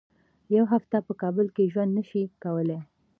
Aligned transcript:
یوه 0.55 0.67
هفته 0.73 0.97
په 1.07 1.13
کابل 1.21 1.47
کې 1.55 1.71
ژوند 1.71 1.91
نه 1.97 2.03
شي 2.09 2.21
کولای. 2.43 2.81